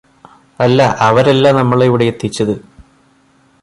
[0.59, 2.55] അല്ല അവരല്ല നമ്മളെ ഇവിടെയെത്തിച്ചത്